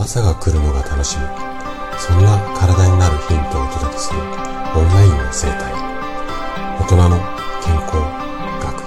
[0.00, 1.24] 朝が来るのが楽しみ。
[1.98, 4.26] そんな体になるヒントをお届けするオン
[4.94, 5.74] ラインの生態。
[6.80, 7.18] 大人の
[7.62, 7.96] 健康
[8.62, 8.80] 学。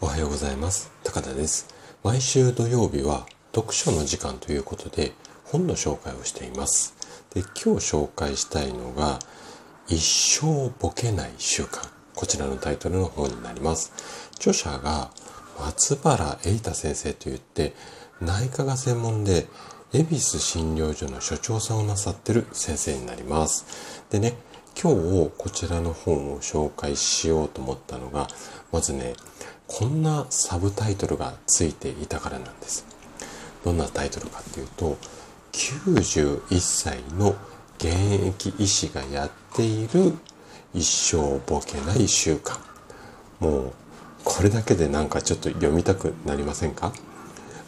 [0.00, 0.90] おはようございます。
[1.04, 1.68] 高田です。
[2.02, 5.12] 毎週土曜日は読書の時間ということで
[5.44, 6.94] 本の紹介をしています。
[7.34, 9.18] で今日紹介したいのが
[9.88, 10.00] 一
[10.40, 11.86] 生ボケない習慣。
[12.14, 13.92] こちらのタイトルの本になります。
[14.36, 15.10] 著者が
[15.58, 17.72] 松原栄太先生といって
[18.20, 19.46] 内科が専門で
[19.92, 24.04] 恵比寿診療所の所長さんをなさってる先生になります。
[24.10, 24.34] でね
[24.80, 28.26] 今日こちらの本を紹介しようと思ったのが
[28.72, 29.14] まずね
[29.68, 32.84] こんなサブタイトルがついていたからなんです。
[33.64, 34.98] どんなタイトルかっていうと
[35.52, 37.36] 91歳の
[37.78, 37.94] 現
[38.26, 40.14] 役医師がやっている
[40.74, 42.58] 一生ボケない習慣。
[43.38, 43.72] もう
[44.24, 46.92] これだけでなんかちょっと読みたくなりませんか？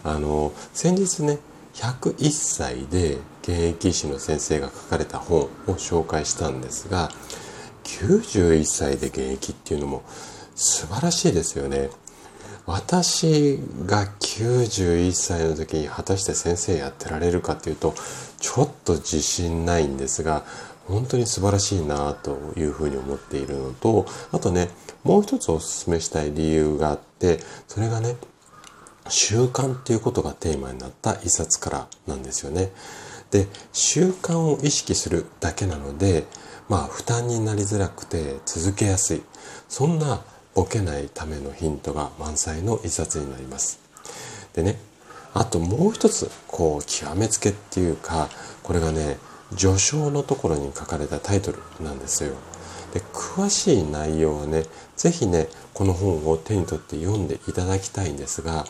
[0.05, 1.39] あの先日ね
[1.75, 7.11] 101歳で現役医師の先生が書かれた本を紹介したんですが
[7.85, 10.03] 91歳で現役っていうのも
[10.55, 11.91] 素晴らしいですよね。
[12.65, 17.95] 私が91歳の時に果たして先生やってられるかっていうと
[18.41, 20.45] ちょっと自信ないんですが
[20.87, 24.69] 本当に素晴らしいなというふうに思っているのとあとね
[25.05, 28.17] もう一つお勧めしたい理由があってそれがね
[29.09, 32.73] 習慣っていうことがテーマになった一冊からなんですよね。
[33.31, 36.25] で習慣を意識するだけなので
[36.69, 39.23] まあ負担になりづらくて続けやすい
[39.69, 40.23] そんな
[40.55, 43.81] ボケないためのヒントが満載の一冊になります。
[44.55, 44.79] でね
[45.35, 48.29] あともう一つこう極めつけっていうか
[48.63, 49.19] これがね
[49.55, 52.35] 序章のところに書かれたタイトルなんですよ。
[52.93, 54.65] で詳しい内容はね
[54.97, 58.65] 是非ねこの本を手に取って読んでいただきたいんですが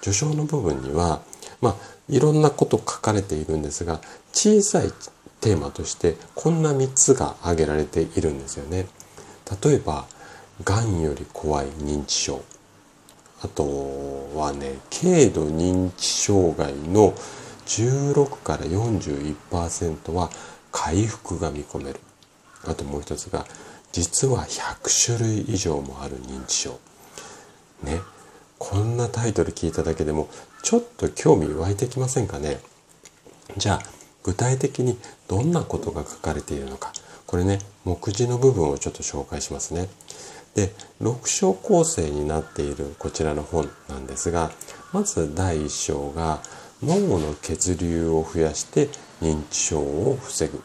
[0.00, 1.20] 序章の部分には
[1.60, 1.76] まあ
[2.08, 4.00] いろんなこと書かれているんですが
[4.32, 4.90] 小さい
[5.40, 8.86] テーマとしてこんな3つが挙げられているんですよね。
[9.62, 10.06] 例えば
[10.64, 12.42] がんより怖い認知症
[13.42, 13.64] あと
[14.34, 17.14] はね軽度認知障害の
[17.66, 20.30] 16から41%は
[20.72, 22.00] 回復が見込める。
[22.66, 23.44] あともう一つが
[23.92, 26.78] 実は100種類以上もある認知症。
[27.82, 28.00] ね。
[28.58, 30.28] こんなタイトル聞いただけでも
[30.62, 32.60] ちょっと興味湧いてきませんかね。
[33.56, 33.82] じゃあ
[34.22, 36.92] 具体的にどんなことが書かれているのか。
[37.26, 39.88] これね目次の部分をちょっと紹介しますね。
[40.54, 40.72] で
[41.02, 44.50] 6章構成になっているこちらの本なんですが
[44.92, 46.40] まず第1章が
[46.82, 48.88] 脳の血流を増やして
[49.22, 50.62] 認知症を防ぐ。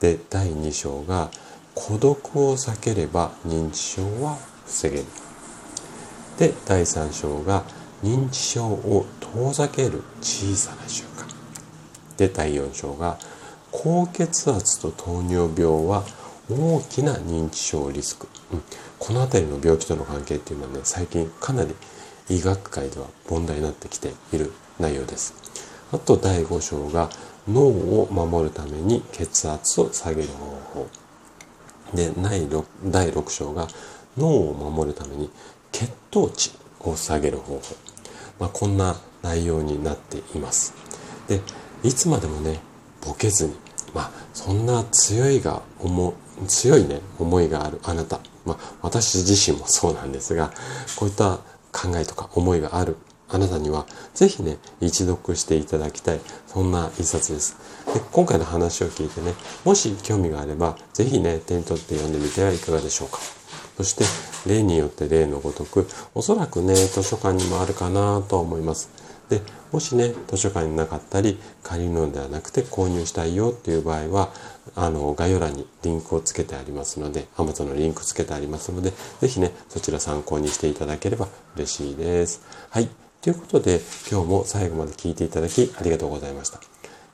[0.00, 1.30] で第2章が
[1.74, 5.04] 孤独を避ければ認知症は防げる。
[6.38, 7.64] で第3章が
[8.02, 11.24] 認知症を遠ざける小さな習慣。
[12.16, 13.18] で第4章が
[13.70, 16.04] 高血圧と糖尿病は
[16.50, 18.62] 大きな認知症リスク、うん、
[18.98, 21.74] この辺りの病気との関係っていうのはね最近かなり
[22.28, 25.34] 医学界では問題になってきている内容です。
[25.92, 27.10] あと第5章が
[27.48, 30.46] 脳を守るために血圧を下げる方
[30.80, 30.88] 法。
[31.94, 33.68] で第6章が
[34.16, 35.30] 脳を守るために
[35.70, 37.62] 血糖値を下げる方法、
[38.40, 40.74] まあ、こんな内容になっています。
[41.28, 41.40] で
[41.82, 42.60] いつまでもね
[43.04, 43.54] ボケずに
[43.94, 46.14] まあそんな強いが思
[46.48, 48.20] 強いね思いがあるあなた。
[48.44, 50.52] まあ私自身もそうなんですが
[50.96, 51.38] こういった
[51.74, 52.96] 考えとか思いがある
[53.28, 57.56] あなたにはぜひね一読していただきたいそんな一冊です。
[57.92, 63.18] で今回の話を聞いてねもし興味があればぜひね手に取って読んでみてはいかがでしょうか。
[63.76, 64.04] そして
[64.48, 68.88] 例によって例のごとくおそらくね図書館にもあるかなと思います。
[69.28, 69.40] で
[69.72, 74.32] もしね図書館になかったり借りるのではなくて購入したいよっていう場合は
[74.74, 82.42] あの概要欄にリンクをつけてありますので Amazon のリンクつけてありますので是非ねそちら参考にしていただければ嬉しいです。
[82.70, 82.88] はい。
[83.20, 83.80] ということで
[84.10, 86.60] 今日も最後まで聞いていただきありがとうございました。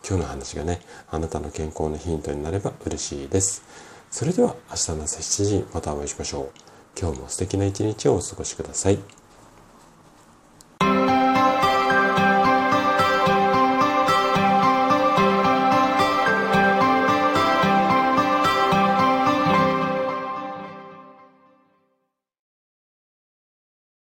[0.07, 0.81] 今日の話がね
[1.11, 3.63] あなたの健康のヒントになれば嬉しいです。
[4.11, 6.71] それでは明日の朝7時にまたお会いしましょう。
[7.01, 9.20] 今日も素敵な一日をお過ごしください。